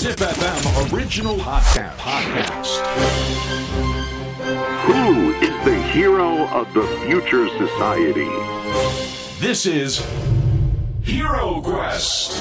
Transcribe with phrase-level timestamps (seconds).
[0.00, 1.94] Zip FM original podcast.
[1.98, 2.80] podcast.
[4.88, 8.30] Who is the hero of the future society?
[9.40, 10.00] This is
[11.02, 12.40] Hero Quest.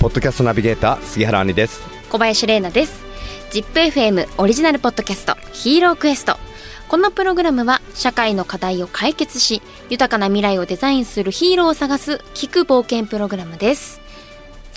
[0.00, 3.04] ポッドキャストナビゲーター杉原杏里です小林玲奈です
[3.52, 6.36] ZIPFM オリジナルポッドキャストヒーロークエスト
[6.94, 14.00] このプログラムは社会の課題を解決し豊かな未来をデザインするヒーローを探す聞く冒険プログラムです。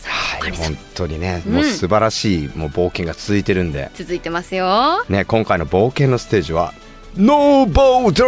[0.03, 1.53] はい本当にね、うん。
[1.53, 3.91] もう素晴らしいもう冒険が続いてるんで。
[3.93, 5.05] 続いてますよ。
[5.09, 6.73] ね今回の冒険のステージは
[7.15, 8.25] ノーボーダ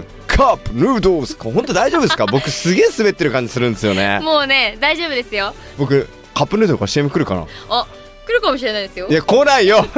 [0.00, 2.26] ーカップヌードルズ本当大丈夫ですか？
[2.32, 4.18] 僕すげえ滑ってる感じするんですよね。
[4.24, 5.54] もうね大丈夫ですよ。
[5.78, 7.46] 僕カップヌードルから CM 来るかな？
[7.68, 7.86] あ
[8.26, 9.06] 来るかもしれないですよ。
[9.08, 9.86] いや来ないよ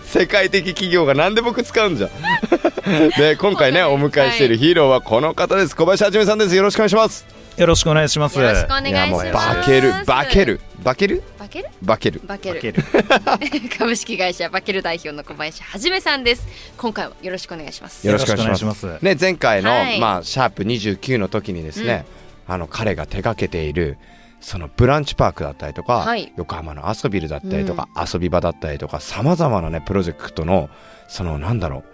[0.04, 2.10] 世界的企業がなんで僕使うんじゃん。
[3.16, 5.76] で今回ねお迎えしているヒーローはこの方です。
[5.76, 6.54] 小林はじめさんです。
[6.54, 7.26] よろしくお願いします。
[7.56, 8.38] よろしくお願いします。
[8.38, 12.82] よろしくお願いしやもうますバケるバケるバケるバケるバケるバケるける。
[13.78, 16.46] 株式会社バケル代表の小林はじめさんです。
[16.76, 18.06] 今回もよろしくお願いします。
[18.06, 18.86] よろしくお願いします。
[19.02, 20.00] ね、前回の、はい。
[20.00, 22.04] まあ、シャープ29の時にですね、
[22.46, 23.98] あの彼が手掛けている
[24.44, 26.30] そのブランチパークだったりとか、はい。
[26.36, 30.68] 横浜のアソビルだったりとか、遊び場だったりとかさまざまなねプロジェクトの
[31.08, 31.84] そのなんだろう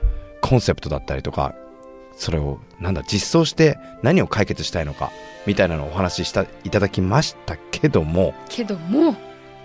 [0.43, 1.55] コンセプトだったりとか
[2.17, 5.11] それをなんだ実装して何を解決したいのか
[5.47, 9.15] みたいなのをお話ししたいただきましたけどもけども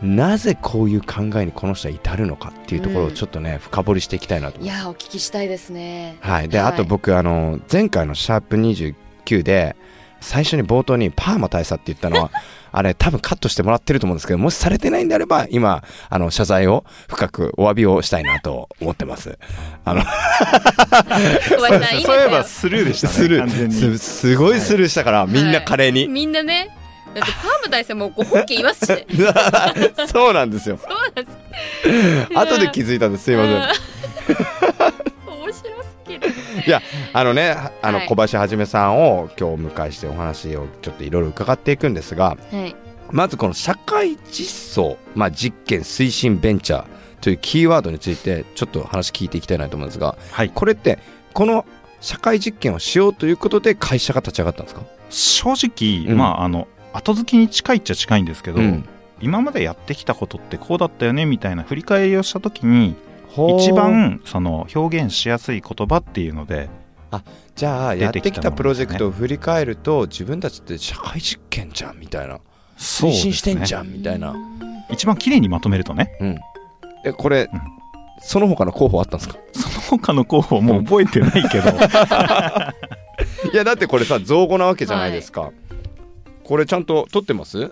[0.02, 6.18] なぜこういう考えにこの人は至るのかっていうところをちょっとね、深掘りしていきたいなといやお聞きしたいですね。
[6.20, 6.74] はい、で、はい。
[6.74, 9.76] あと僕あの前回の「シャープ #29」で
[10.22, 12.32] 最初に冒頭に「パーマ大佐」って言ったのは
[12.72, 19.38] あれ多分カットしてもらってると思うんですけどもしされてないんであれば今あの謝罪を深くお詫びをしたいなと思ってます。
[19.86, 20.02] あの
[21.48, 23.14] そういえばよスルーでしたね。
[23.14, 23.68] スルー。
[23.68, 23.98] に。
[23.98, 26.70] すすごいスルーしたから、みんな華麗に、みんなね。
[27.14, 28.90] だってパーム大佐もご本家いますし。
[28.90, 29.06] ね
[30.12, 30.78] そうなんですよ。
[30.78, 32.36] そうなんです。
[32.36, 33.26] 後で気づいたんです。
[33.26, 33.95] すいません
[36.66, 36.82] いや
[37.14, 38.08] あのねあのはい。
[38.08, 42.76] 小林はじめさんを今日お迎えしてお話をちょっといろいろ伺っていくんですがはい。
[43.12, 46.86] まずこの社会実装、まあ、実験推進ベンチャー
[47.22, 50.50] というキーワードについてちょっと話聞いていきたいなと思うんですがはい。
[50.50, 51.00] これって
[51.34, 51.66] この
[52.02, 54.84] 社会実験をしようということで会社が立ち上がったんですか？
[55.10, 56.18] 正直、うん。
[56.18, 58.88] まああの後付けに近いっちゃ近いんですけど、うん。
[59.22, 62.96] 今までやってきたことってこうだったよねみたいな振り返りをした時に
[63.60, 66.70] 一番その表現しやすい言葉っていうので、
[67.56, 72.40] じゃあやってきたプロジェクトを振り返ると自分たちって社会実験じゃんみたいな。
[72.78, 74.36] 推進してんじゃんみたいな。
[74.90, 76.38] 一番綺麗にまとめるとね、うん。
[77.06, 77.62] えこれ、うん。
[78.22, 79.38] その他の候補あったんですか？
[79.54, 81.70] その他の候補もう覚えてないけど、
[83.54, 85.52] いやだってこれさ造語なわけじゃないですか、
[86.44, 87.72] これちゃんと取ってます？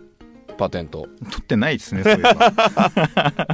[0.53, 2.33] パテント、取ってないですね、 そういえば。
[2.33, 3.47] 確か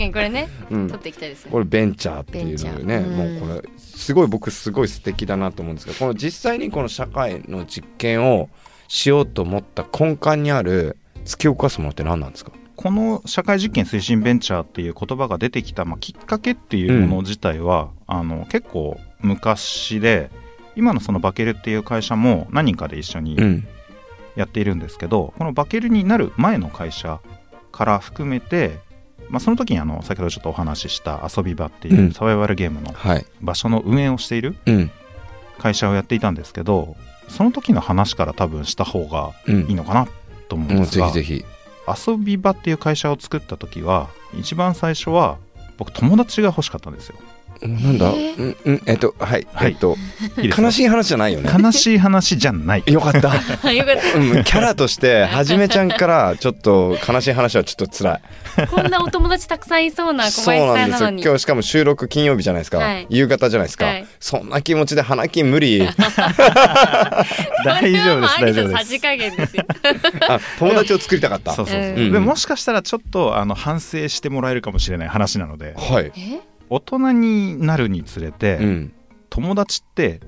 [0.00, 0.88] にこれねうん。
[0.88, 1.50] 取、っていきたいですね。
[1.52, 8.48] これベンチャーっていうね、うんもうこれすごい僕すごい素敵だなと思うんですけどこの実際にこの社会の実験を
[8.88, 12.52] しようと思った根幹にある突き動かすものって何なんですか？
[12.76, 20.30] この社会実験推進ベンチャーっていう言葉が出てきた、まあ、きっかけっていうもの自体は、あの結構昔で
[20.76, 23.68] 今のそのバケルっていう会社も何人かで一緒にん
[24.36, 27.20] やっているんですけど、このバケルになる前の会社
[27.72, 28.78] から含めて、
[29.28, 32.12] まあ、その時にあの先ほどちょっとお話しした遊び場っていううん。
[32.12, 33.26] サバイバルゲームのはい。
[33.40, 34.90] 場所の運営をしているうん。
[35.58, 36.96] 会社をやっていたんですけど
[37.28, 39.60] その時の話から多分した方がうん。
[39.68, 40.08] いいのかな
[40.48, 41.44] と思うんですが、ぜひぜひ。
[42.08, 44.08] 遊び場っていう会社を作った時は
[44.38, 45.38] 一番最初は
[45.76, 47.16] 僕友達が欲しかったんですよ。
[47.62, 49.72] なんだ、えうんうんえっとはい、はい。
[49.72, 49.96] えっと
[50.40, 51.50] いい悲しい話じゃないよね。
[51.52, 52.82] 悲しい話じゃない。
[52.86, 53.18] よかった。
[53.70, 58.20] よかっうん、キャラとしてはじめちゃんからちょっと悲しい話はちょっと辛い。
[58.56, 63.06] たこんなお友達たくさんいそうな小そう林なんですよさんなのに今日しかも収録金曜日じゃないですか、はい。
[63.10, 64.06] 夕方じゃないですか、はい。
[64.18, 65.80] そんな気持ちで花金無理。
[67.64, 68.84] 大丈夫です大丈夫です。
[68.84, 69.00] さじ。
[69.00, 69.56] 加減です
[70.58, 71.52] 友達を作りたかった。
[71.54, 71.82] そうそうそう。
[71.82, 72.12] うん。
[72.12, 76.49] でもしかしたらちょっとあの反省してもらえるかもしれない話なので、はい、え？
[76.70, 78.92] 大人になるにつれて、うん、
[79.28, 80.20] 友達って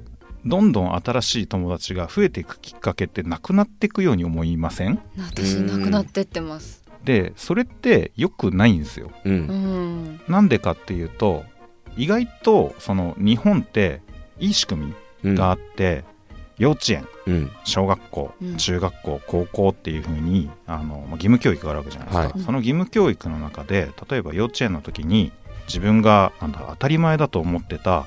[0.45, 5.01] どんどん新しい友達が増えていくきっかけってなくなっていくように思いません？
[5.17, 6.83] 私なくなってってます。
[7.05, 9.13] でそれって良くないんですよ。
[9.25, 9.37] う、うん。
[10.17, 11.45] んなんでかっていうと
[11.97, 14.03] 意外とその日本って
[14.39, 15.33] いい仕組うん。
[15.33, 16.05] みがあって、
[16.59, 17.51] 幼稚園うん。
[17.63, 18.57] 小学校、うん。
[18.57, 22.41] 中学校高校っていう風にあのまあ義務教育があるわけじゃないですか、はい。
[22.41, 25.31] その義務教育の中で例えば幼稚園の時に
[25.67, 28.07] 自分がなんだ当たり前だと思ってた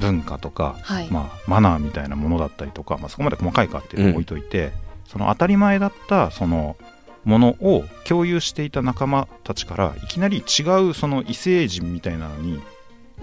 [0.00, 1.10] 文化とか、はい。
[1.10, 4.72] まあ、マナーみたいなものだったりとか、まあ、そこまで細かいかっていうのを置いといて、
[5.06, 6.76] その当たり前だったその
[7.24, 12.60] ものを共有していた仲間たちからいきなり違うその異星人みたいなのに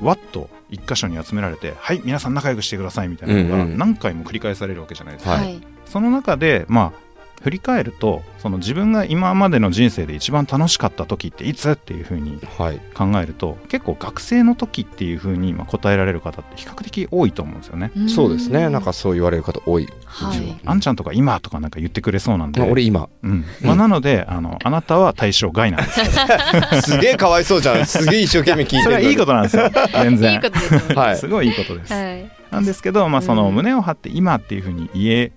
[0.01, 3.77] わっと一箇所に集められてはい皆さん仲良くしてくださいみたいなのがうんうん。
[3.77, 5.59] 何回も繰り返されるわけじゃないですか、はい。
[5.85, 7.06] その中でまあ
[7.41, 12.79] 振り返るとその自分が今までの人生で一番楽しかった時っていつっていうふうにはい。
[12.93, 17.91] 考えると結構学生の時っていうふうにまあ答えられる方って比較的多いと思うんですよね。
[17.97, 18.09] ん。
[18.09, 18.69] そうですね。
[18.69, 20.59] なんかそう言われる方多い、はい。
[20.65, 23.09] あんちゃんとか今とかなんか言ってくれそうなんで、まあ俺今。
[23.23, 23.45] うん。
[23.61, 25.99] まあ、なのであのあなたは対象外なんです。
[25.99, 26.05] よ
[26.81, 27.85] すげえかわいそうじゃん。
[27.85, 29.69] すげえ一生懸命聞いてるそれはいいことなんですよ。
[29.93, 31.17] 全いい然ことですはい。
[31.17, 32.31] すごいいいことです、はい。
[32.51, 33.55] なんですけど、まあ、そのうん。
[33.55, 35.31] 胸を張って今っていうふうに言え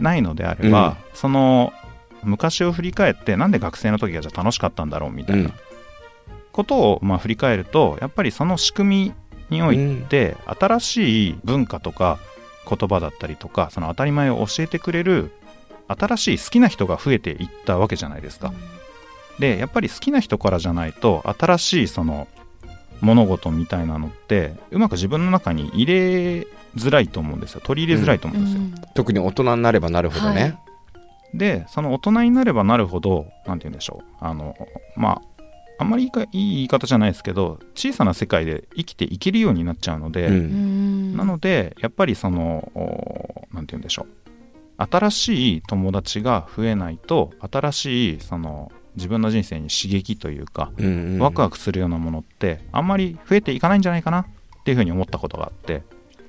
[0.00, 1.72] ないのであれば、その
[2.22, 5.50] 昔を振り返ってなんで学生の時がじゃあ楽しかったんだろうみたいな
[6.52, 9.12] ことをまあ振り返るとやっぱりその仕組
[9.50, 12.18] みにおいて新しい文化とか
[12.68, 15.30] 言葉だったりとかその当たり前を教えてくれる
[15.86, 18.52] 新しい好きな人が増えていったわけじゃないですか。
[19.38, 22.28] でやっぱり好きな人からじゃないと新しいその
[23.00, 27.60] 物事みたいなのってうまく自分の中に入れづらいと思うんですよ。
[27.64, 28.62] 取り入れづらいと思うんですよ。
[28.94, 30.58] 特に大人になればなるほどね、
[31.34, 34.16] でその大人になればなるほど何て言うんでしょう。
[34.20, 34.56] あの
[34.96, 35.22] まあ
[35.78, 40.34] あんまりいいかいい言い方じゃないですけど小さな世界で生きていけるようになっちゃうので、うん。
[40.34, 41.16] うん。
[41.16, 42.72] なのでやっぱりその
[43.52, 44.06] 何て言うんでしょう。
[44.76, 51.18] 新しい友達が増えないと新しいその自分の人生に刺激というかうんうん。
[51.18, 54.26] ワクワクするようなものってあんまり増えていかないんじゃないかなっ
[54.64, 55.82] ていうふうに思ったことがあって。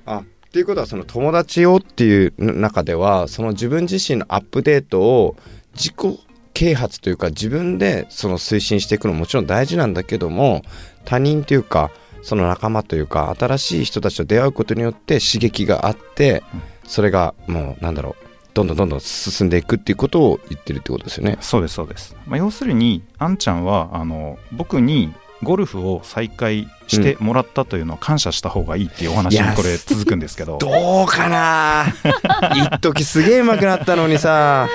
[0.06, 0.22] あ
[0.56, 5.36] ていうことはその友達をっていう中ではその自分自身のアップデートを
[5.74, 6.18] 自己
[6.54, 10.62] 啓発というか自分でその推進していくのももちろん大事なんだけども
[11.04, 11.90] 他人というか
[12.22, 16.42] その仲間というか新しい人たちと出会うことによって刺激があって
[16.86, 18.24] それがもうなんだろう
[18.54, 21.36] どんどんどんどん進んでいくっていうことを言ってるってことですよね。
[21.42, 25.12] そうですそうです、まあ、要するにあんちゃんはあの僕に
[25.42, 30.58] ゴルフを再開してもらったというのは感謝した方がいいっていうお話いやにこれ続くんですけど。
[30.58, 31.86] どうかな？
[32.56, 34.68] 一時すげえ上手くなったのにさ。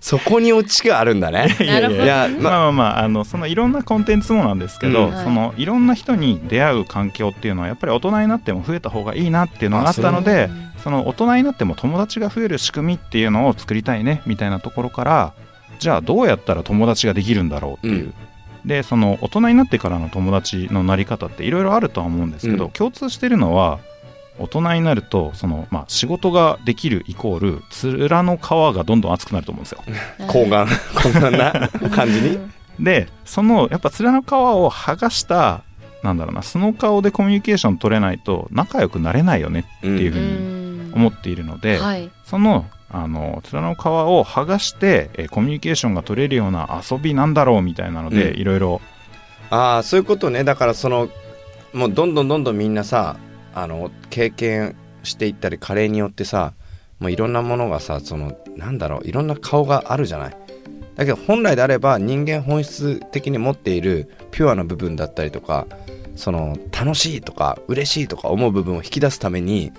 [0.00, 1.56] そこにオチがあるんだね。
[1.60, 2.28] なるほどいや。
[2.28, 10.48] ねまあまあまああのそのいろんなコンテンツもなんですけど、うんそのいろんな人に出会う環境っていうのはやっぱり大人になっても増えた方がいいなっていうのがあったので
[10.82, 15.32] その大人になっても友達が増える仕組みっていうのを作りたいねみたいなところから
[15.78, 18.12] じゃあどうやったら友達ができるんだろうっていう、
[18.64, 22.70] でその大人になってからの友達のなり方っていろいろあるとは思うんですけど、うん。
[22.72, 23.78] 共通してるのは
[24.38, 27.62] 大人になるとその、まあ、仕事ができるイコール
[28.08, 28.40] 面の皮
[28.74, 29.82] がどんどん厚くなると思うんですよ。
[30.26, 32.38] 睾丸こんな感じに？
[32.80, 35.62] でそのやっぱ面の皮を剥がした
[36.02, 42.10] なんだろうな素の顔でコミュニケーション取れないと仲良くなれないよねっていうふうに思っているので、はい。
[42.24, 48.40] そのあの面の皮を剥がしてえーコミュニケーションが取れるような遊びなんだろうみたいなので、うん。
[48.40, 48.80] いろいろ
[49.50, 50.44] ああそういうことね。
[50.44, 51.08] だからその
[51.72, 53.16] もうどんどんどんどんみんなさ
[53.54, 56.52] あの経験していったり加齢によってさ
[56.98, 60.36] もういろんなものがさそのなんだろういろんな顔があるじゃない。
[60.96, 65.66] だけど本来であれば人間本質的に持っているピュアな部分だったりとか
[66.14, 69.72] その楽しいとか嬉しいとか思う部分を引き出すために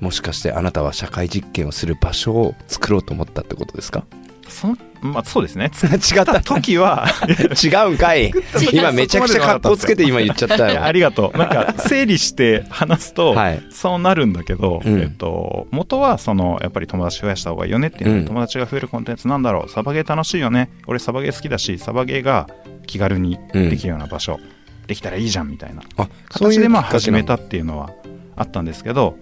[0.00, 4.04] もしかしてあなたは社会実験をする場所を作ろうと思ったってことですか？
[4.48, 5.70] その、まあ、そうですね。
[5.82, 6.40] 違った。
[6.42, 7.06] 時は。
[7.62, 8.30] 違うんかい。
[8.72, 10.84] 今めちゃくちゃ格好つけて今言っちゃったよ。
[10.84, 11.38] ありがとう。
[11.38, 13.62] なんか整理して話すと、はい。
[13.70, 15.00] そうなるんだけど、うん。
[15.00, 18.24] えっと、元はそのやっぱり友達増やした方がいいよねっていうの、うん。
[18.26, 19.70] 友達が増えるコンテンツなんだろう。
[19.70, 20.70] サバゲー楽しいよね。
[20.86, 22.46] 俺サバゲー好きだしサバゲーが
[22.86, 24.38] 気軽にできるような場所、
[24.86, 27.90] できたらいいじゃんみたいなあそういう形でまあ始めたっていうのは
[28.36, 29.16] あったんですけど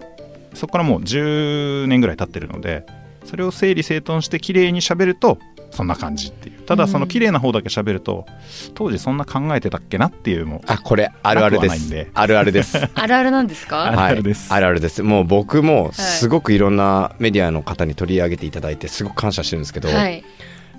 [0.53, 2.85] そこからもう10年ぐらい経ってるので
[3.25, 5.39] それを整理整頓して綺麗に喋ると
[5.71, 6.61] そんな感じっていう。
[6.63, 8.25] ただその綺麗な方だけ喋ると
[8.73, 12.07] 当時そんな考えてたっけなっていうもあこれ あるあるです。
[12.13, 12.77] あるあるです。
[12.93, 13.85] あるあるなんですか？
[13.85, 14.49] あるあるです。
[14.51, 15.03] はい、あるあるです。
[15.03, 20.23] もう僕もすごくいろんなメディアの方に取り上げていただいてすごく感謝してるんですけど、はい。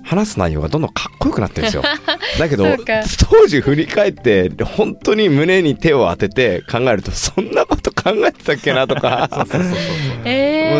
[0.03, 1.81] 話す内容がどんどんかっこよくなってるんですよ。
[2.39, 2.65] だけど
[3.27, 9.27] 当時振り返って本当に胸に手を当てて考えるとそんなこと考えてたっけなとか。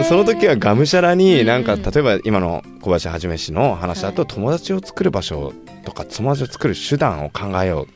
[0.08, 4.32] その時はがむしゃらになんかうん例えば今の小林はじめ氏の話だとはい。
[4.32, 5.52] 友達を作る場所
[5.84, 7.88] とか友達を作る手段を考えよう。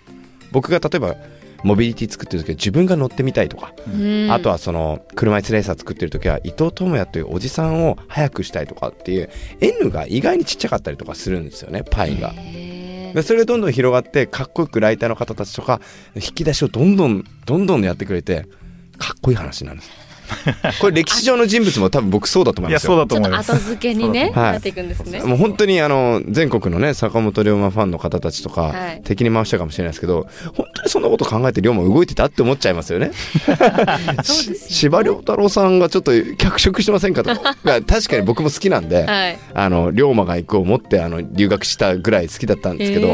[0.51, 1.15] 僕が例えば
[1.63, 3.74] モビリティ作ってる時は自分が乗ってみたいとか。
[3.88, 4.31] うん。
[4.31, 12.33] あとはその車椅子レーサー作ってる時は伊藤智也というおじさんを速くしたいとかっていう N が意外にちっちゃかったりとかするんですよねパイが。
[13.24, 15.81] それがどんどん広がってかっこよくライターの方たちとか
[16.15, 18.48] 引き出しをどんどんどんどんやってくれて
[19.00, 19.91] かっこいい話になるんです。
[20.79, 22.91] これ歴史上の人物も多分僕そうだと思いますよ。
[22.91, 24.51] そうだと思いまちょっと後す付けにね、はい。
[24.53, 25.24] なっていくんですね。
[25.24, 29.01] もう本当にあの全国のね坂本龍馬ファンの方たちとか、はい。
[29.03, 33.12] 敵に回したかもしれないですけど本当にそんなこと考えて龍馬動いてたって思っちゃいますよね。
[33.41, 34.60] そうですよね。
[34.60, 37.56] 司馬遼太郎さんがちょっと脚色してませんかとか。
[37.56, 39.39] 確かに僕も好きなんで、はい。
[39.56, 43.08] あの龍馬が行くを持ってあの留学したぐらい好きだったんですけど、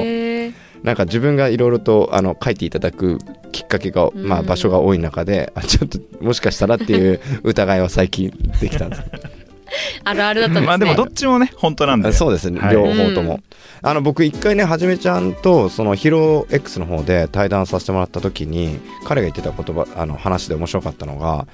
[0.85, 3.17] なんか自分がいろいろとあの書いていただく
[3.51, 8.29] きっかけが、まあ、うん場所が多い中であちょっともしかしたらっていう疑いは最近
[8.61, 9.01] できたんです。
[10.03, 10.67] あるあるだったんですね。
[10.67, 12.11] まあでもどっちもね本当なんで。
[12.13, 12.73] そうですね、はい。
[12.73, 13.39] 両方とも、
[13.81, 21.47] あの僕一回ねはじめちゃんとそのヒロ X の方で対談させてもらった時に彼が言ってた言葉あの話で面白かったのが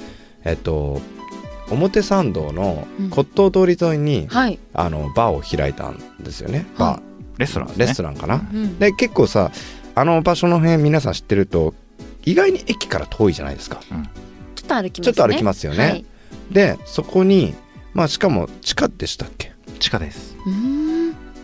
[0.44, 1.02] えっと
[1.70, 4.60] 表参道の骨董通り沿いに、はい。
[4.74, 7.02] あのバーを開いたんですよね、バは
[7.42, 7.86] レストランですーね。
[7.88, 8.80] レストランかな、うん。
[8.80, 9.52] で結構さ
[9.96, 11.74] あの場所の辺皆さん知ってると
[12.24, 13.82] 意外に駅から遠いじゃないですか。
[14.56, 15.06] ちょっと歩きますね。
[15.06, 15.84] ちょっと歩きますよね。
[15.84, 16.06] はい。
[16.52, 17.54] でそこに
[17.94, 19.52] まあしかも地下でしたっけ？
[19.80, 20.36] 地下です。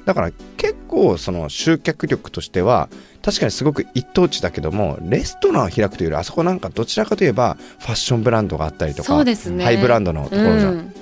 [0.05, 2.87] だから結構その集客力としては
[3.21, 9.65] 確かにすごく一等地だけどもレストランを開くというよりあそこなんかどちらかといえばファッションブランドがあったりとかそうですね。
[9.65, 10.93] ハイブランドのところじゃん、うん。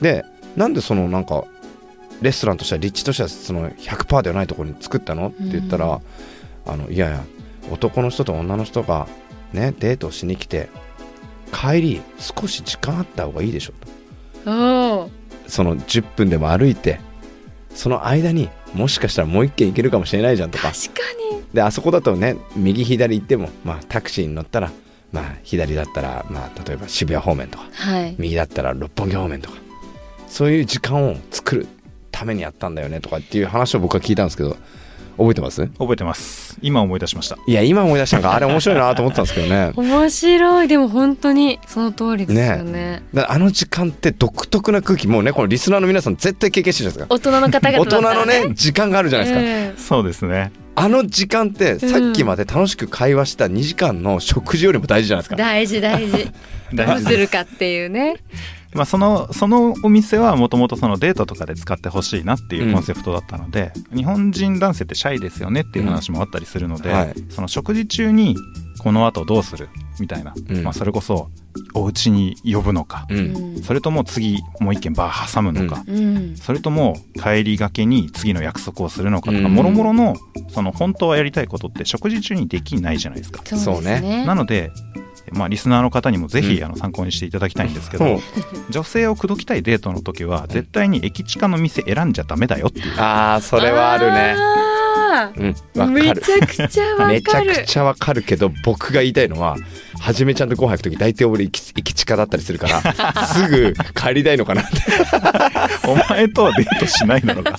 [0.00, 0.24] で
[0.56, 1.44] なんでそのなんか
[2.20, 5.28] レストランとしては立地としてはその100%ではないところに作ったの？
[5.28, 6.72] って言ったら、うん。
[6.72, 7.24] あのいやいや
[7.70, 9.06] 男の人と女の人が
[9.52, 10.68] ねデートをしに来て
[11.52, 13.72] 帰り少し時間あった方がいいでしょ
[14.44, 15.10] と。
[15.46, 17.00] その10分でも歩いて
[17.74, 20.72] その間にもしかしたらもう一軒行けるかもしれないじゃんとか。
[20.72, 21.00] 確か
[21.32, 21.42] に。
[21.54, 24.70] であそこだとね右左行っても、まあ、タクシーに乗ったら、
[25.12, 28.14] まあ、左だったら、まあ、例えば渋谷方面とかはい。
[28.18, 29.56] 右だったら六本木方面とか。
[30.26, 31.66] そういう時間を作る
[32.18, 34.56] ためにやったんだよねとかっていう話を僕は聞いたんですけど
[35.16, 35.66] 覚えてます？
[35.78, 36.58] 覚えてます。
[36.62, 37.36] 今思い出しました。
[37.46, 39.72] いや今思い出したのがあれ面白いなと思ってたんですけどね。
[39.76, 40.68] 面白い。
[40.68, 43.02] でも本当にその通りですよね。
[43.14, 47.30] だからあの時間って独特な空気もうねこのリスナーの皆さん絶対経験してるじゃないですか。
[47.30, 49.74] 大人の方々大人のね時間があるじゃないですか、え。
[49.76, 56.12] そうですねあの時間ってさっきまで楽しく会話した2時間の食事よりも大事じゃないですか、え大事大事。
[56.12, 56.32] どう
[56.86, 57.14] 大事です。
[57.14, 58.16] するかっていうね。
[58.74, 66.94] まあ、そのそのお店はもともとそのデートとかで使ってほしいなっていうコンセプトだったので、日本人男性ってシャイですよねっていう話もあったりするので、うん。
[66.94, 67.14] はい。
[67.30, 68.36] その食事中に
[68.78, 69.68] この後どうする？
[70.00, 70.62] みたいな、うん。
[70.62, 71.28] まあ、それこそ
[71.74, 73.18] お家に呼ぶのか、うん。
[73.18, 76.36] うんそれとも次もう一軒バー挟むのか、うん。
[76.36, 79.54] それとも帰りがけに次の約束をするのかとかうん。
[79.54, 80.16] もろもろの
[80.48, 83.44] その本当はやりたいことって食事中にできないじゃないですか。
[83.44, 84.24] そうですね。
[84.24, 84.70] なので、
[85.32, 86.64] まあ、リスナーの方にもぜひうん。
[86.64, 88.20] あの参考にしていただきたいんですけど、
[88.70, 93.00] 女性を口説きたいデートの時は絶対に駅近の店選んじゃダメだよっていう。
[93.00, 94.36] ああそれはあるね
[95.10, 97.54] あうんめちゃくちゃわめちゃかる。
[97.54, 99.56] くちゃわかるけど僕が言いたいのは
[100.00, 104.76] はじめちゃんとご飯行く時大体俺行き行き近だったりするから すぐ帰りたいのかなって。
[105.86, 107.58] お前とはデートしないだろうが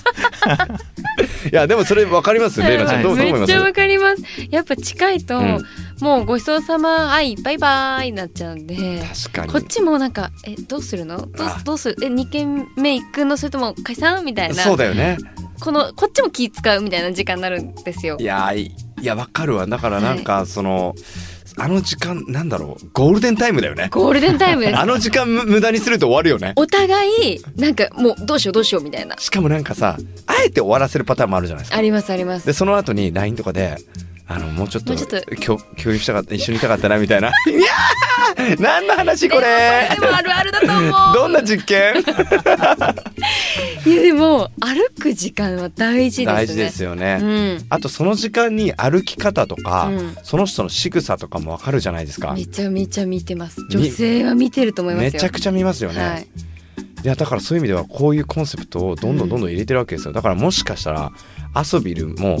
[1.50, 2.62] いやでもそれわかります？
[2.62, 3.52] レイナちゃんどうどう思います？
[3.52, 4.22] めっちゃわかります。
[4.50, 5.58] やっぱ近いと、うん。
[6.00, 9.02] もうごちそうさま、はい、バイバイになっちゃうんで。
[9.24, 9.52] 確かに。
[9.52, 11.18] こっちもなんか、え、どうするの？
[11.18, 11.96] どうどうする？
[12.02, 13.36] え、2軒目行くの？
[13.36, 14.24] それとも解散？
[14.24, 14.54] みたいな。
[14.54, 15.18] そうだよね
[15.60, 18.24] この、こっちも気使うみたいな時間になるんですよい。
[18.24, 20.94] やいいやわかるわだからなんかその、
[21.56, 24.66] あの時間なんだろうゴールデンタイムだよねゴールデンタイム。
[24.74, 29.16] あの時間む無駄にすると終わるよねお互い、なんかもうどうしようどうしようみたいな。
[29.18, 32.52] しかもなんかさあえて終わらせるパターンもあるじゃないですかありますありますで。
[32.52, 33.76] その後に LINE とかで
[34.32, 39.88] あのもうちょっと共共有したかった一緒にいたかったなみたいないやー何の話これ？
[39.92, 40.92] でもあるあるだと思う。
[41.14, 41.94] どんな実験？
[43.86, 46.32] いやでも歩く時間は大事ですね。
[46.32, 47.66] 大事ですよね、うん。
[47.70, 53.66] あとその時間に歩き方とか、うんその人の仕草とかもわかるじゃないですかめちゃめちゃ見てます。
[53.68, 55.12] 女性は見てると思いますよ。
[55.12, 56.28] めちゃくちゃ見ますよね、はい。
[57.02, 61.12] いやだからそういう意味ではこういうコンセプトをどんどんどんどん入れてるわけですよだからもしかしたら
[61.56, 62.38] 遊びるも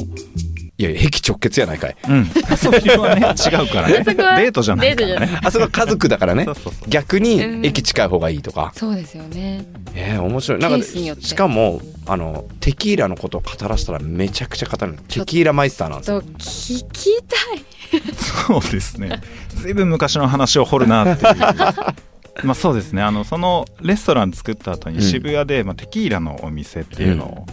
[0.80, 1.96] いや駅直結やないかい。
[2.08, 2.24] うん。
[2.56, 3.34] それはね。
[3.36, 4.02] 違うからね。
[4.02, 5.38] そこはデートじゃないからね。
[5.44, 6.46] あそこは家族だからね。
[6.46, 6.88] そうそうそう。
[6.88, 9.66] 逆に駅近い方がいいとか、そうですよね。
[9.94, 10.58] えー、面白い。
[10.58, 14.94] なんかしかもあのテキーラのことを語らせたらめちゃくちゃ語る。
[15.08, 16.22] テキーラマイスターなんですよ。
[16.22, 18.02] と聞きたい。
[18.48, 19.20] そうですね。
[19.50, 21.36] ずいぶん昔の話を掘るなっていう。
[22.42, 23.02] まあそうですね。
[23.02, 27.46] あのそのレストラン作った後に渋谷で、まあ、テキーラのお店っていうのを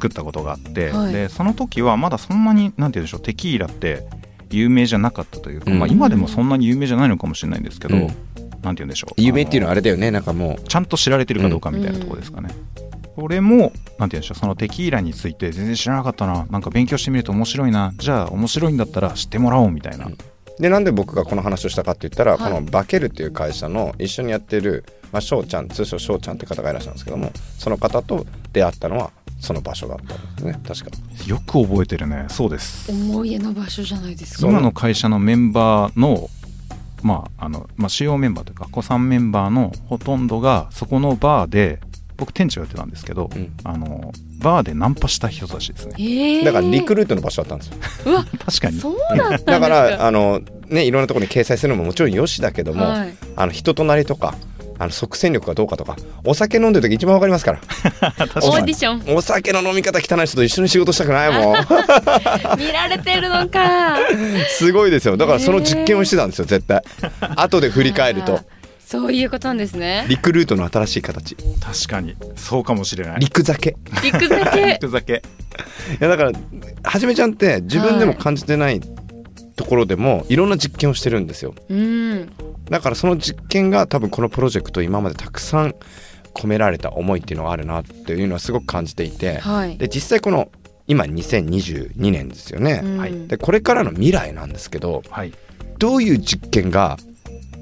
[0.00, 1.12] 作ったことがあって、はい。
[1.12, 4.06] でその時はまだそんなになんて言うんでしょうテキーラって
[4.50, 5.78] 有名じゃなかったというか、うん。
[5.78, 8.06] まあ、今でもそんなに有名じゃないのかもしれないんですけど、うん。
[8.62, 12.50] なんて言うんでしょう有名っていうのははあれだよねなんかもちゃんと知られてるかどうかみたいなところですかね、
[13.16, 16.46] それもなんて言うんでしょうそのテキーラについて全然知らなかったな。
[16.50, 17.92] なんか勉強してみると面白いな。
[17.96, 20.10] じゃあ面白いんだったら知ってもらおうみたいな、
[20.58, 22.52] でなんで僕がこの話をしたかって言ったら、はい。
[22.52, 30.60] このバケルっていう会社の一緒にやってるまあ翔ちゃん通称翔ちゃんって方がいらっしゃるんですけどもその方と出会ったのはその場所だったんですね。
[30.66, 30.90] 確か。
[31.26, 32.26] よく覚えてるね。
[32.28, 32.90] そうです。
[32.92, 34.48] 思い出の場所じゃないですか。
[34.48, 36.28] 今の会社のメンバーの
[37.02, 41.80] まああの、まあ、主要メンバーというか子さんメンバーのほとんどがそこのバーで
[42.18, 43.52] 僕店長やってたんですけど、うん。
[43.64, 45.94] あのバーでナンパした人たちですね。
[45.98, 46.02] え。
[46.42, 48.12] ーだからリクルートの場所だったんですよ。
[48.12, 48.24] うわ。
[48.44, 48.78] 確かに。
[48.78, 53.14] そうだったんですかだからあのねいろんなところに掲載するのももちろんよしだけども、はい。
[53.36, 54.34] あの人となりとか
[54.80, 55.94] あの即戦力がどうかとか
[56.24, 57.60] お酒飲んでる時一番わかりますから。
[58.42, 59.14] オーディション。
[59.14, 61.54] お酒の飲み方汚い人と一緒に仕事したくないもん。
[62.58, 63.98] 見られてるのか。
[64.48, 65.18] すごいですよ。
[65.18, 66.82] だからその実験をしてたんですよ絶対。
[67.36, 68.40] 後で振り返ると。
[68.78, 70.06] そういうことなんですね。
[70.08, 71.36] リクルートの新しい形。
[71.36, 72.16] 確かに。
[72.34, 73.20] そうかもしれない。
[73.20, 73.76] 陸酒。
[74.02, 74.64] 陸酒。
[74.64, 75.12] 肉酒。
[75.12, 75.18] い
[76.00, 76.32] やだから
[76.84, 78.80] はじめちゃんって自分でも感じてない
[79.60, 81.54] ところでもいろんな実験をしてるんですよ。
[81.68, 82.32] うん。
[82.70, 85.74] だからその実験が多分このプロジェクト今までたくさん
[86.32, 89.38] 込められた思いっていうのがあるなっていうのはすごく感じていて。
[89.38, 89.76] はい。
[89.76, 90.50] で実際この
[90.86, 92.96] 今2022年ですよね、うん。
[92.96, 93.28] はい。
[93.28, 95.34] でこれからの未来なんですけどはい。
[95.78, 96.96] どういう実験が、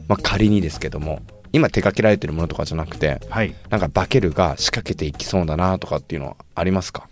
[0.06, 1.20] まあ、仮にですけども
[1.52, 3.52] 今手掛けられてるものとかじゃなくてはい。
[3.70, 7.08] なんかバケルが仕掛けていきそうだなとかっていうのはありますか？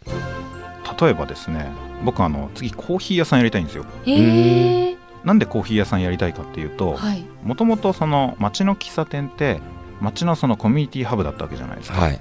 [1.01, 1.71] 例えばですね
[2.05, 3.85] 僕あの次コーヒー屋さんやりたいんですよ。
[4.07, 4.97] えー。
[5.25, 7.25] なんでコーヒー屋さんやりたいかっていうとはい。
[7.43, 9.61] もともとその街の喫茶店って
[10.01, 12.21] 街のそのコミュニティハブだったわけじゃないですか、はい。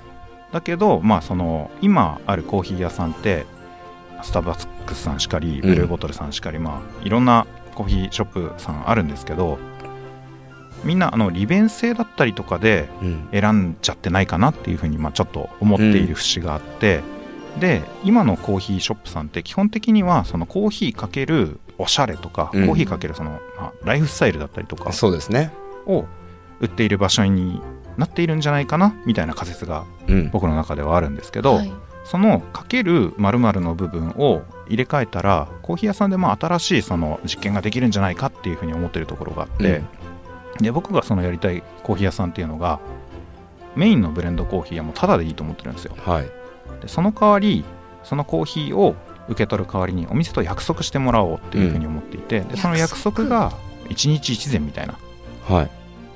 [0.51, 3.45] だけどまあその今あるコーヒー屋さんって
[4.23, 9.59] スターバックスさんしかりブルーボトルさんしかり、まあいろんなコーヒーショップさんあるんですけど
[10.83, 13.27] みんなあの利便性だったりとかでうん。
[13.31, 17.01] 選んじゃってないかなっていうふうにまあちょっと思っている節があって、
[17.59, 22.67] で今のコーヒーショップさんって基本的にはそのコーヒーかけるおしゃれとか、うん。
[22.67, 25.51] コーヒーかけるその、まあ、ライフスタイルだったりとかそうですね。
[25.85, 26.05] を
[26.59, 27.61] 売っている場所に
[27.97, 30.29] なっているんじゃないかなみたいな仮説がうん。
[30.31, 31.71] 僕の中ではあるんですけど、はい。
[32.05, 39.81] そのかける〇〇の部分を入れ替えたらコーヒー屋さんでも新しいその実験ができるんじゃないかっていうふうに思ってるところがあって、
[40.61, 42.79] で僕がそのやりたいコーヒー屋さんっていうのが
[43.75, 45.95] メインのブレンドコーヒーはもうタダでいいと思ってるんですよ。
[45.97, 46.44] はい
[46.85, 47.65] でその代わり
[48.03, 48.95] そのコーヒーを
[49.27, 53.51] 受け取る代わりにお店と約束してもらおうっていうふうに思っていて、でその約束が
[53.89, 54.95] 1日1膳みたいな
[55.47, 55.69] はい。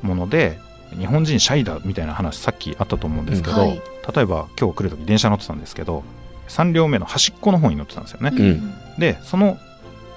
[0.05, 0.59] もので
[0.97, 3.81] 日本人シャイだみたいな話さっきあったと思うんですけど、うんはい。
[4.15, 6.03] 例えば今日来る時電車乗ってたんですけど
[6.47, 8.73] 3両目の端っこの方に乗ってたんですよね、ん。
[8.99, 9.57] でその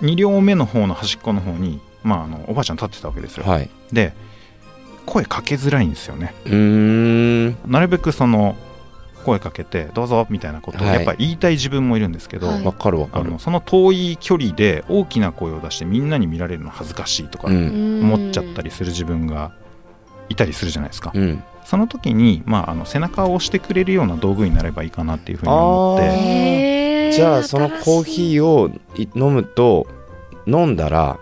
[0.02, 3.70] 2両目の方の端っこの方に、まあ、あのおばあちゃん立ってたわけですよ、はい。
[3.92, 4.12] で
[5.06, 6.34] 声かけづらいんですよね。
[7.66, 8.56] なるべくその
[9.22, 10.96] 声かけてどうぞみたいなことをはい。
[10.96, 12.64] やっぱ言いたい自分もいるんですけど、はい。
[12.64, 13.26] わかるわかる。
[13.26, 18.00] あのその遠い距離で大きな声を出してみんなに見られるの恥ずかしいとかうん。
[18.02, 19.52] 思っちゃったりする自分が
[20.28, 21.42] いたりするじゃないですか、うん。
[21.64, 27.12] その時に、まあ、あの背中を押してくれるような道具になればいいかなっていうふうに思って。
[27.12, 29.86] じゃあそのコーヒーをい飲むと
[30.46, 31.18] 飲んだら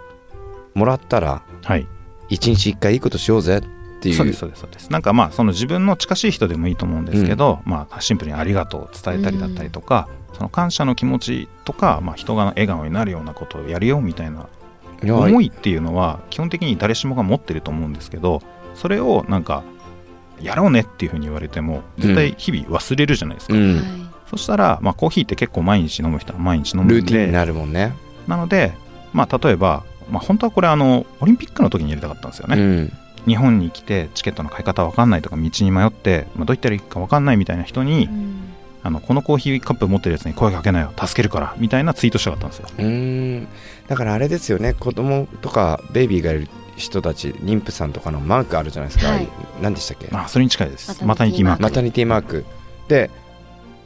[0.74, 1.86] もらったらはい。
[2.28, 3.58] 一日一回いいことしようぜ。
[3.58, 4.14] っていう。
[4.14, 4.90] そうですそうですそうです。
[4.90, 14.48] なんかまあその自分の近しい人でもいいと思うんですけど、まあシンプルにありがとうを伝えたりだったりとか、その感謝の気持ちとか、まあ、人が笑顔になるようなことをやるよみたいな
[15.02, 18.42] 思いっていうのは基本的に誰しもが持ってると思うんですけど
[18.74, 19.64] それをなんか
[20.40, 23.76] やろうねっていうふうに言われても絶対日々忘れるじゃないですか、うん。
[23.76, 23.82] は
[24.30, 27.92] そしたら、まあ、コーヒーって結構毎日飲む人は毎日飲むルーティンになるもんね。
[28.26, 28.72] なので、
[29.12, 32.92] まあ、例えば、まあ、本当はこれあのオリンピックの時にやりたかったんですよね、うん
[33.26, 38.36] 日本に来てチケットの買い方わかんないとか道に迷って、まあ、どういったらいいかわかんないみたいな人に、いうん。
[38.82, 42.68] あのこのコーヒーカップ持ってるやつに声かけなよ助けるからみたいなツイートしたかったんですよ。
[42.78, 43.48] うーん。
[43.88, 49.28] だからあれですよね子供とかベイビーがいる人たち妊婦さんとかのマークあるじゃないですか、はい。
[49.60, 50.08] 何でしたっけ？
[50.10, 50.98] まあそれに近いです。
[51.02, 51.62] ママタニティマーク。
[51.62, 52.46] マタニティマーク。
[52.88, 53.10] で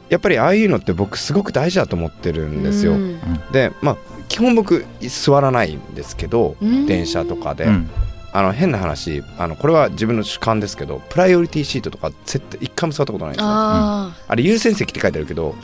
[0.07, 3.19] やっぱりああいうのって僕すごく大事だと思ってるんですよ、うん。
[3.51, 3.97] でまあ
[4.29, 6.85] 基本僕座らないんですけどうん。
[6.85, 7.89] 電車とかで、うん
[8.35, 13.47] あの変な話あのこれは自分の主観ですけどプライオリティシートとか絶対一回も座ったことないんですよ。
[13.49, 15.55] ああれ優先席って書いてあるけど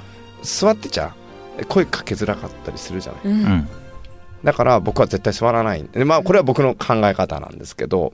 [0.41, 1.13] 座ってちゃ
[1.67, 3.21] 声かけづらかったりするじゃない。
[3.23, 3.45] ーうん。
[3.45, 3.67] うん。
[4.45, 5.83] だから僕は絶対座らない。
[5.83, 8.13] でまあこれは僕の考え方なんですけど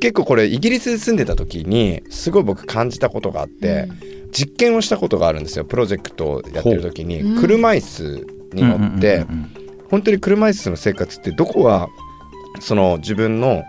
[0.00, 3.88] 結構これイギリスで住んでた時にすごい僕感じたことがあって、
[4.32, 5.66] 実験をしたことがあるんですよ。
[5.66, 7.38] プロジェクトをやってる時に。
[7.38, 9.50] 車椅子に乗ってうんうんうん。
[9.90, 11.88] 本当に車椅子の生活ってどこが
[12.60, 13.64] その自分の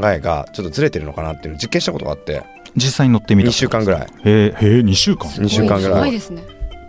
[0.00, 2.42] 考えがちょっとずれてるのかなっていうのを実験したことがあって。
[2.76, 4.00] 実際に乗ってみた2週間ぐらい。
[4.02, 5.30] へえへえ2週間。
[5.30, 6.42] 2週間ぐすらいごいですね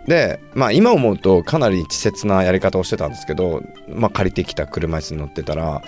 [0.06, 5.82] でまあ今思うとかなり稚拙なやり方をしてたんですけど、まあ、借りてきた車椅子に乗ってたら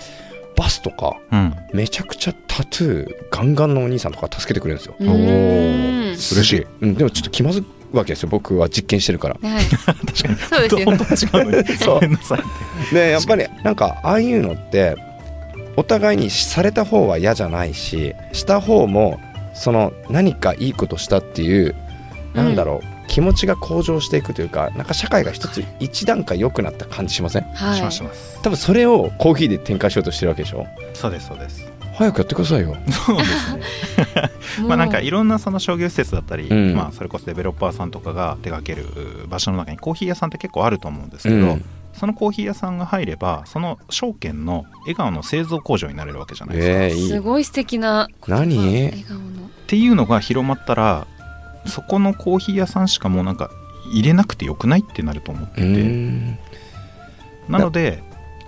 [0.55, 1.55] バスとかうん。
[1.73, 4.95] めちゃくちゃタトゥーガンガンのお兄さんとか助けてくれるんですよ。
[4.99, 6.13] うーん。
[6.13, 6.67] 嬉しい。
[6.81, 9.37] うん、でもちょっと気まずいわけですよ僕は実験してるから。
[9.41, 9.65] はい。
[9.69, 10.37] 確かに。
[10.37, 12.17] そうですよね。
[12.21, 12.39] そう。
[12.93, 14.95] でやっぱりなんかああいうのって
[15.75, 19.19] お互いにされた方は嫌じゃないしした方も
[19.53, 21.75] その何かいいことしたっていう
[22.33, 27.43] なんだろう、気持ちが向上していくというかなんか社会が一つ一段階良くなった感じしません？
[27.43, 27.77] はい。
[27.77, 28.41] しますします。
[28.41, 30.65] 多分それをコーヒーで展開しようとしてるわけでしょ？
[30.95, 31.71] そうですそうです。
[31.93, 32.75] 早くやってくださいよ。
[32.89, 33.61] そうですね。
[34.67, 36.73] まあなんかいろんなその商業施設だったり、うん。
[36.75, 38.87] まあそれこそデベロッパーさんとかが手掛ける
[39.27, 46.83] 場所の中にコーヒー屋さんって結構あると思うんですけど、うんそのコーヒー屋さんが入ればその証券の笑顔の製造工場になれるわけじゃないですか。
[46.85, 47.09] えー、いい。
[47.09, 48.57] すごい素敵な何？
[48.57, 49.45] 笑顔の。
[49.45, 51.07] っていうのが広まったら
[51.65, 53.49] そこのコーヒー屋さんしかもうなんか
[53.91, 56.37] 入れなくてよくないってなると思ってて、ん。
[57.47, 58.03] なので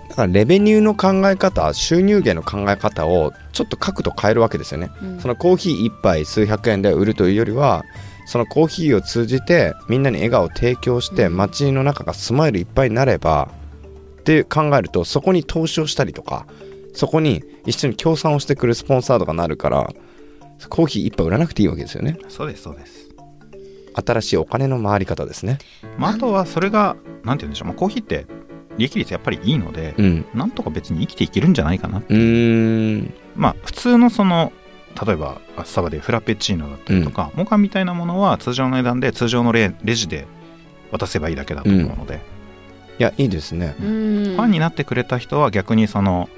[0.08, 4.90] だからレベニューの考え方収入源の考え方をちょっと角度変えるわけですよね。
[5.02, 5.20] うん。
[5.20, 7.84] そのコーヒー1杯数百円で売るというよりは
[8.26, 11.36] そのコーヒーを通じてみんなに笑顔を提供してうん。
[11.36, 13.48] 街の中がスマイルいっぱいになれば
[14.20, 16.46] って考えるとそこに投資をしたりとか
[16.92, 19.92] そこに一緒に協賛をしてくるスポンサーとかなるから
[20.68, 22.18] コーヒー1杯売らなくていいわけですよね。
[22.28, 23.10] そうですそうです、
[23.94, 25.58] 新しいお金の回り方ですね。
[25.98, 28.26] まあ、あとはそれがなんて言うんでしょう、まあ、コーヒーって
[28.78, 30.26] 利益率やっぱりいいので、うん。
[30.34, 33.14] なんとか別に生きていけるんじゃないかなうーん。
[33.34, 34.52] まあ普通のその
[35.04, 40.26] 例えばスタバでフラペチーノだったりとか、モカみたいなものは通常の値段で通常のレレジで
[40.90, 42.20] 渡せばいいだけだと思うので、
[42.98, 43.74] いやいいですね。
[43.80, 43.86] うん。
[43.86, 46.28] ファンになってくれた人は逆にその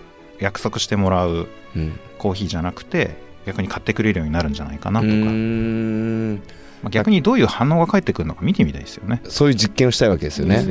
[0.40, 1.99] 約束してもらううん。
[2.18, 3.16] コーヒーじゃなくて
[3.47, 6.35] 逆に買ってくれるようになるんじゃないかなとか、うーん。
[6.83, 9.21] まあ、逆にどういう反応が返ってくるのか見てみたいですよね。
[9.25, 10.64] そういう実験をしたいわけですよね。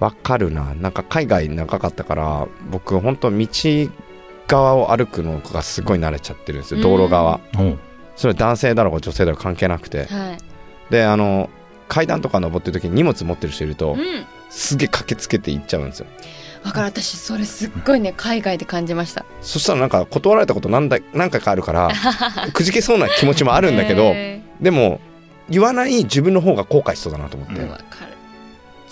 [0.00, 0.74] わかるな。
[0.74, 3.48] なんか海外長かったから僕本当道
[4.46, 6.82] 側を歩くのがすごい慣れちゃってるんですよ。
[6.82, 7.40] 道路側。
[7.58, 7.78] おう。
[8.16, 10.04] それは男性だろうが女性だろうが関係なくて。
[10.04, 10.38] はい。
[10.90, 11.48] であの
[11.88, 13.98] 階段とか登ってる時に荷物持ってる人いるとうん。
[14.50, 16.06] すげえ駆けつけて行っちゃうんですよ。
[16.64, 16.86] わかる。
[16.86, 19.24] 私それすっごいね海外で感じました。
[19.40, 21.90] そしたらなんか断られたこと何だ何回かあるから
[22.52, 25.00] くじけそうな気持ちもあるんだけどへでも
[25.48, 28.13] 言わない自分の方が後悔しそうだなと思って、ーわかる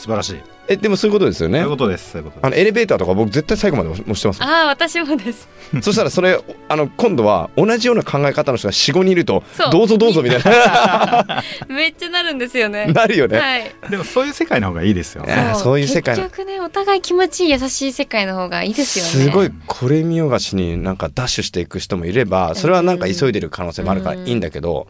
[0.03, 1.61] 素晴らしい、えでもそういうことですよね。
[1.61, 2.11] そういうことです。
[2.11, 2.47] そういうことです。
[2.47, 4.41] あのエレベーターとか僕絶対最後まで押してます。
[4.41, 5.49] もんああ私もです。
[5.81, 9.71] そしたらそれあの今度は同じような考え方の人が45人いるとそう。
[9.71, 10.43] どうぞどうぞみたい
[11.73, 12.87] めっちゃなるんですよね。
[12.87, 13.73] ななるよね、はい。
[13.91, 15.53] でもそういう世界の方がいいですよね。
[15.55, 15.79] そう。
[15.79, 16.25] いう世界の。
[16.25, 19.11] 結局ねお互い気持ちいい優しい世界の方がいいですよね。
[19.11, 24.89] すごいこれ見よがしになんかダッシュしていく人もいればそれはなんか急いでる可能性もあるからいいんだけど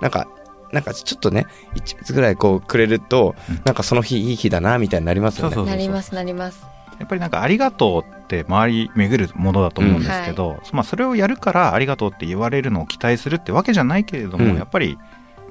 [0.00, 0.28] なんか
[0.74, 3.62] なんかちょっとね1日ぐらいこうくれるとうん。
[3.64, 5.54] なんかその日いい日だなみたいになりますよね。
[5.54, 6.62] そうそうなりますなります。
[6.98, 14.56] やっぱりなんかありがとうって周り巡るものだと思うんですけど、まあそれをやるからありがとうって言われるのを期待するってわけじゃないけれども、うん。
[14.56, 14.98] やっぱり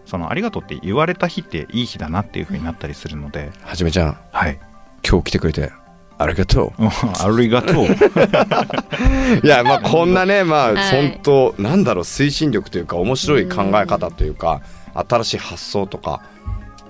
[0.06, 4.18] そのありがとうって言われた日っていい日だなっていう風になったりするので、はじめちゃん。
[4.32, 4.60] はい。
[5.08, 5.72] 今日来てくれて
[6.18, 7.86] ありがと ありがとう。
[7.86, 7.88] う。
[9.44, 10.76] いやまあこんなねまあはい。
[11.10, 14.62] 本当なんだろう推進力というか面白い考え方というか
[14.94, 16.22] 新しい発想とか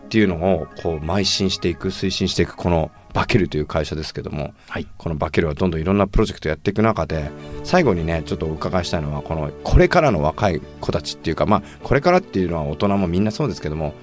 [0.05, 4.87] っていうのをこう邁進していく推進していくこのバケルという会社ですけどもはい。
[4.97, 7.29] このバケルはどんどんいろんなプロジェクトやっていく中で
[7.63, 13.93] 最後にねちょっとお伺いしたいのはこのこれからの若い子たちっていうかまあこれからっていうのは大人もみんなそうですけども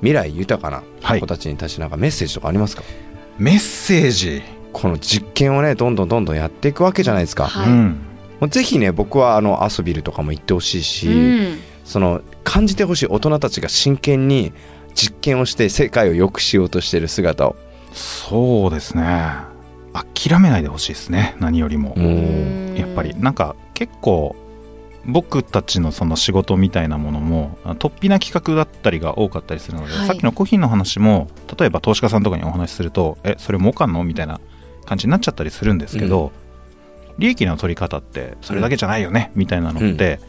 [0.00, 2.82] 未来豊かなはい子たちに対してなんかメッセージとかありますか、
[3.38, 4.42] メッセージ？
[4.72, 8.00] この実験をねどんどんどんどんやっていくわけじゃないですか、はいうん。
[8.40, 14.52] もうぜひね僕はあのアソビルとかも行ってほしいし、うんその感じてほしい大人たちが真剣に
[14.94, 17.56] 実験をして世界を良くしようとしている姿を
[17.92, 19.50] そうですね。
[19.92, 21.34] 諦めないでほしいですね。
[21.40, 21.94] 何よりも。
[22.76, 24.36] やっぱりなんか結構
[25.06, 34.40] 僕たちのその仕事みたいなものもあ突飛な企画だったりが多かったりするので、はいさっきのコーヒーの話も例えば投資家さんとかにお話しするとえそれ儲かんのみたいな
[34.84, 36.32] 感じになっちゃったりするんですけど、
[37.18, 40.20] 利益の取り方ってそれだけじゃないよね、みたいなのって、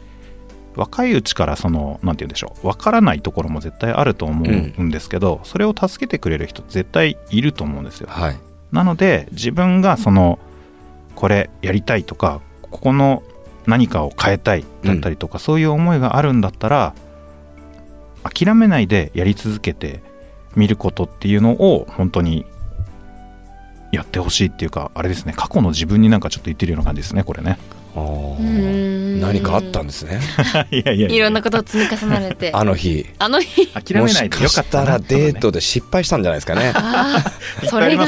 [0.74, 2.66] 若いうちからそのなんて言うんでしょう。
[2.66, 8.08] 分からないところも絶対あると思うんですけど、それを助けてくれる人絶対いると思うんですよ。
[8.10, 8.38] はい。
[8.70, 10.38] なので自分がその
[11.14, 13.22] これやりたいとかここの
[13.66, 16.94] 何かを変えたいだったりとか、そういう思いがあるんだったら
[18.24, 20.00] 諦めないでやり続けて
[20.56, 22.46] みることっていうのを本当に
[23.92, 25.34] やってほしいっていうかあれですね。
[25.36, 27.58] 過去の自分になんかちょっと言ってるような感じですねこれね
[27.94, 30.20] 何かあったんですね。
[30.70, 32.50] いやいやいろんなことを積み重なれて。
[32.52, 33.06] あの日。
[33.18, 33.66] あの日。
[33.68, 36.72] 諦めないでよかったなもしかしたらデートで失敗したんじゃないですかね。
[37.68, 38.04] それが。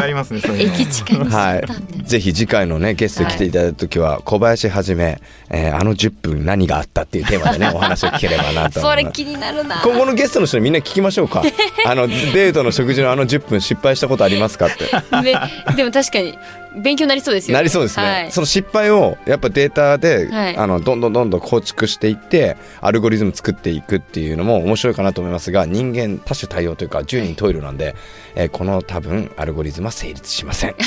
[0.00, 0.40] ありますね。
[0.58, 8.80] 駅近にはったんで、い、ぜひ次回のねゲストに来ていただいた時は、小林はじめ、えーあの10分何があったっていうテーマでね お話を聞ければなと思います。
[8.80, 9.80] それ気になるな。
[9.82, 11.42] 今後のゲストの人にみんな聞きましょうか。
[11.84, 14.86] あのデートの食事のあの10分失敗したことありますかって。
[15.22, 15.38] で
[15.76, 16.38] でも確かに
[16.76, 18.32] 勉強になりそうですよなりそうですね、はい。
[18.32, 20.56] その失敗をやっぱデータで、はい。
[20.56, 27.94] あのどんどんどんどん構築していってアルゴリズム作っていくっていうのも面白いかなと思いますが人間多種多様というか10人トイレなんで、
[28.34, 30.74] えーこの多分アルゴリズムは成立しません。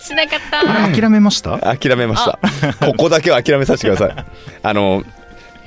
[0.00, 0.90] しなかった。
[1.00, 1.58] 諦めました？
[1.76, 2.38] 諦めました。
[2.86, 4.24] ここだけは諦めさせてください。
[4.62, 5.02] あの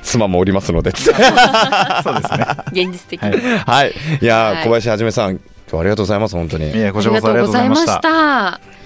[0.01, 0.91] 妻もおりますので。
[0.97, 2.45] そうですね。
[2.71, 3.61] 現実的に、はい。
[3.65, 3.93] はい。
[4.21, 4.63] いやー、はい。
[4.63, 6.71] 小林はじめさん今日はありがとうございます本当に。
[6.71, 8.80] いやこありがちらこそありがとうございました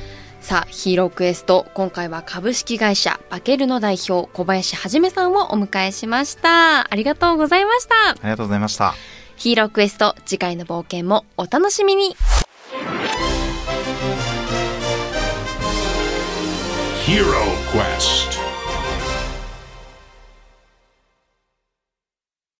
[0.45, 6.81] さあヒーロークエスト今回は株式会社バケルの代表小林はじめさんをお迎えしました。
[6.81, 7.95] ありがとうございました。
[8.11, 8.93] ありがとうございました。
[9.37, 12.15] ヒーロークエスト次回の冒険もお楽しみに。
[17.07, 17.25] Hero
[17.71, 18.14] Quest.